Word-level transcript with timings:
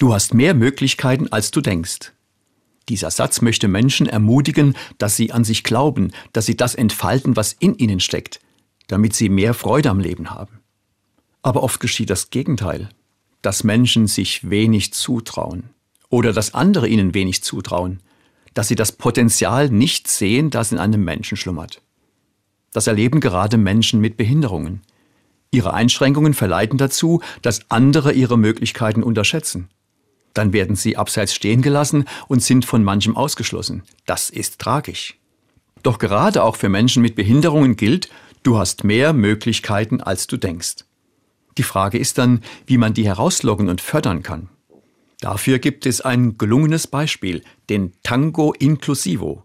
Du 0.00 0.14
hast 0.14 0.32
mehr 0.32 0.54
Möglichkeiten, 0.54 1.28
als 1.30 1.50
du 1.50 1.60
denkst. 1.60 2.14
Dieser 2.88 3.10
Satz 3.10 3.42
möchte 3.42 3.68
Menschen 3.68 4.06
ermutigen, 4.06 4.74
dass 4.96 5.14
sie 5.14 5.30
an 5.30 5.44
sich 5.44 5.62
glauben, 5.62 6.12
dass 6.32 6.46
sie 6.46 6.56
das 6.56 6.74
entfalten, 6.74 7.36
was 7.36 7.52
in 7.52 7.76
ihnen 7.76 8.00
steckt, 8.00 8.40
damit 8.86 9.14
sie 9.14 9.28
mehr 9.28 9.52
Freude 9.52 9.90
am 9.90 10.00
Leben 10.00 10.30
haben. 10.30 10.60
Aber 11.42 11.62
oft 11.62 11.80
geschieht 11.80 12.08
das 12.08 12.30
Gegenteil, 12.30 12.88
dass 13.42 13.62
Menschen 13.62 14.06
sich 14.06 14.48
wenig 14.48 14.94
zutrauen 14.94 15.64
oder 16.08 16.32
dass 16.32 16.54
andere 16.54 16.88
ihnen 16.88 17.12
wenig 17.12 17.44
zutrauen, 17.44 18.00
dass 18.54 18.68
sie 18.68 18.76
das 18.76 18.92
Potenzial 18.92 19.68
nicht 19.68 20.08
sehen, 20.08 20.48
das 20.48 20.72
in 20.72 20.78
einem 20.78 21.04
Menschen 21.04 21.36
schlummert. 21.36 21.82
Das 22.72 22.86
erleben 22.86 23.20
gerade 23.20 23.58
Menschen 23.58 24.00
mit 24.00 24.16
Behinderungen. 24.16 24.80
Ihre 25.50 25.74
Einschränkungen 25.74 26.32
verleiten 26.32 26.78
dazu, 26.78 27.20
dass 27.42 27.70
andere 27.70 28.14
ihre 28.14 28.38
Möglichkeiten 28.38 29.02
unterschätzen. 29.02 29.68
Dann 30.34 30.52
werden 30.52 30.76
sie 30.76 30.96
abseits 30.96 31.34
stehen 31.34 31.62
gelassen 31.62 32.04
und 32.28 32.42
sind 32.42 32.64
von 32.64 32.84
manchem 32.84 33.16
ausgeschlossen. 33.16 33.82
Das 34.06 34.30
ist 34.30 34.58
tragisch. 34.58 35.18
Doch 35.82 35.98
gerade 35.98 36.42
auch 36.44 36.56
für 36.56 36.68
Menschen 36.68 37.02
mit 37.02 37.14
Behinderungen 37.14 37.76
gilt, 37.76 38.08
du 38.42 38.58
hast 38.58 38.84
mehr 38.84 39.12
Möglichkeiten, 39.12 40.00
als 40.00 40.26
du 40.26 40.36
denkst. 40.36 40.84
Die 41.58 41.62
Frage 41.62 41.98
ist 41.98 42.18
dann, 42.18 42.42
wie 42.66 42.78
man 42.78 42.94
die 42.94 43.04
herauslocken 43.04 43.68
und 43.68 43.80
fördern 43.80 44.22
kann. 44.22 44.48
Dafür 45.20 45.58
gibt 45.58 45.84
es 45.84 46.00
ein 46.00 46.38
gelungenes 46.38 46.86
Beispiel, 46.86 47.42
den 47.68 47.92
Tango 48.02 48.52
Inclusivo. 48.52 49.44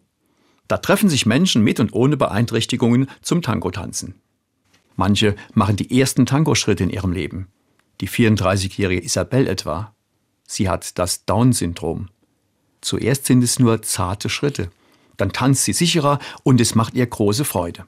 Da 0.67 0.77
treffen 0.77 1.09
sich 1.09 1.25
Menschen 1.25 1.63
mit 1.63 1.80
und 1.80 1.94
ohne 1.94 2.17
Beeinträchtigungen 2.17 3.09
zum 3.22 3.41
Tango 3.41 3.72
tanzen. 3.72 4.16
Manche 4.95 5.36
machen 5.53 5.75
die 5.75 5.99
ersten 5.99 6.25
Tango-Schritte 6.25 6.83
in 6.83 6.89
ihrem 6.89 7.11
Leben. 7.11 7.49
Die 8.02 8.08
34-jährige 8.08 9.03
Isabel 9.03 9.47
etwa. 9.47 9.95
Sie 10.48 10.70
hat 10.70 10.98
das 10.99 11.26
Down-Syndrom. 11.26 12.09
Zuerst 12.81 13.26
sind 13.26 13.44
es 13.44 13.59
nur 13.59 13.81
zarte 13.81 14.30
Schritte. 14.30 14.69
Dann 15.17 15.31
tanzt 15.31 15.64
sie 15.64 15.73
sicherer 15.73 16.19
und 16.44 16.61
es 16.61 16.75
macht 16.75 16.94
ihr 16.94 17.06
große 17.06 17.45
Freude. 17.45 17.86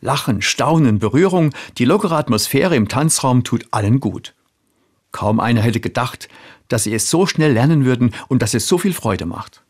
Lachen, 0.00 0.42
Staunen, 0.42 0.98
Berührung, 0.98 1.54
die 1.78 1.86
lockere 1.86 2.16
Atmosphäre 2.16 2.76
im 2.76 2.88
Tanzraum 2.88 3.42
tut 3.42 3.66
allen 3.70 4.00
gut. 4.00 4.34
Kaum 5.12 5.40
einer 5.40 5.62
hätte 5.62 5.80
gedacht, 5.80 6.28
dass 6.68 6.84
sie 6.84 6.92
es 6.92 7.08
so 7.08 7.26
schnell 7.26 7.52
lernen 7.52 7.84
würden 7.84 8.14
und 8.28 8.42
dass 8.42 8.52
es 8.52 8.68
so 8.68 8.76
viel 8.76 8.92
Freude 8.92 9.24
macht. 9.24 9.62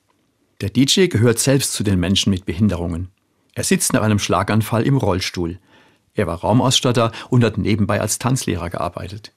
Der 0.60 0.70
DJ 0.70 1.06
gehört 1.06 1.38
selbst 1.38 1.72
zu 1.72 1.84
den 1.84 2.00
Menschen 2.00 2.30
mit 2.30 2.46
Behinderungen. 2.46 3.10
Er 3.54 3.62
sitzt 3.62 3.92
nach 3.92 4.02
einem 4.02 4.18
Schlaganfall 4.18 4.82
im 4.82 4.96
Rollstuhl. 4.96 5.60
Er 6.14 6.26
war 6.26 6.40
Raumausstatter 6.40 7.12
und 7.28 7.44
hat 7.44 7.58
nebenbei 7.58 8.00
als 8.00 8.18
Tanzlehrer 8.18 8.70
gearbeitet. 8.70 9.32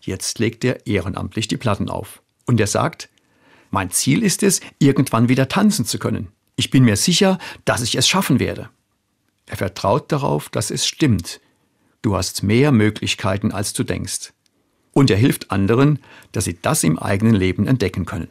Jetzt 0.00 0.40
legt 0.40 0.64
er 0.64 0.86
ehrenamtlich 0.86 1.46
die 1.46 1.56
Platten 1.56 1.88
auf. 1.88 2.22
Und 2.46 2.60
er 2.60 2.66
sagt, 2.66 3.08
mein 3.70 3.90
Ziel 3.90 4.22
ist 4.22 4.42
es, 4.42 4.60
irgendwann 4.78 5.28
wieder 5.28 5.48
tanzen 5.48 5.84
zu 5.84 5.98
können. 5.98 6.28
Ich 6.56 6.70
bin 6.70 6.84
mir 6.84 6.96
sicher, 6.96 7.38
dass 7.64 7.82
ich 7.82 7.96
es 7.96 8.06
schaffen 8.06 8.38
werde. 8.38 8.70
Er 9.46 9.56
vertraut 9.56 10.12
darauf, 10.12 10.48
dass 10.48 10.70
es 10.70 10.86
stimmt. 10.86 11.40
Du 12.02 12.16
hast 12.16 12.42
mehr 12.42 12.70
Möglichkeiten, 12.70 13.50
als 13.52 13.72
du 13.72 13.82
denkst. 13.82 14.32
Und 14.92 15.10
er 15.10 15.16
hilft 15.16 15.50
anderen, 15.50 15.98
dass 16.32 16.44
sie 16.44 16.58
das 16.60 16.84
im 16.84 16.98
eigenen 16.98 17.34
Leben 17.34 17.66
entdecken 17.66 18.06
können. 18.06 18.28